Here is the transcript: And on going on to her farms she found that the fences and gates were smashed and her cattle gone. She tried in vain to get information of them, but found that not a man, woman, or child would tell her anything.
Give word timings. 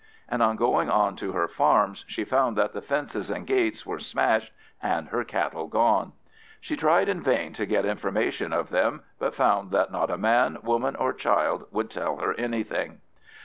And 0.27 0.41
on 0.41 0.55
going 0.55 0.89
on 0.89 1.15
to 1.17 1.33
her 1.33 1.47
farms 1.47 2.05
she 2.07 2.23
found 2.23 2.57
that 2.57 2.73
the 2.73 2.81
fences 2.81 3.29
and 3.29 3.45
gates 3.45 3.85
were 3.85 3.99
smashed 3.99 4.51
and 4.81 5.09
her 5.09 5.23
cattle 5.23 5.67
gone. 5.67 6.13
She 6.59 6.75
tried 6.75 7.07
in 7.07 7.21
vain 7.21 7.53
to 7.53 7.67
get 7.67 7.85
information 7.85 8.51
of 8.51 8.71
them, 8.71 9.03
but 9.19 9.35
found 9.35 9.69
that 9.73 9.91
not 9.91 10.09
a 10.09 10.17
man, 10.17 10.57
woman, 10.63 10.95
or 10.95 11.13
child 11.13 11.65
would 11.69 11.91
tell 11.91 12.17
her 12.17 12.33
anything. 12.33 13.01